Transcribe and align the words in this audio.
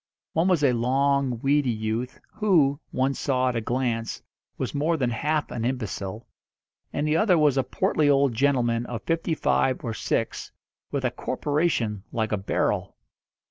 One 0.33 0.47
was 0.47 0.63
a 0.63 0.73
long, 0.73 1.39
weedy 1.41 1.69
youth, 1.69 2.19
who, 2.37 2.79
one 2.89 3.13
saw 3.13 3.49
at 3.49 3.55
a 3.55 3.61
glance, 3.61 4.23
was 4.57 4.73
more 4.73 4.97
than 4.97 5.11
half 5.11 5.51
an 5.51 5.63
imbecile; 5.63 6.25
and 6.91 7.07
the 7.07 7.15
other 7.17 7.37
was 7.37 7.55
a 7.55 7.61
portly 7.63 8.09
old 8.09 8.33
gentleman 8.33 8.87
of 8.87 9.03
fifty 9.03 9.35
five 9.35 9.83
or 9.83 9.93
six, 9.93 10.51
with 10.89 11.05
a 11.05 11.11
corporation 11.11 12.03
like 12.11 12.31
a 12.31 12.37
barrel. 12.37 12.95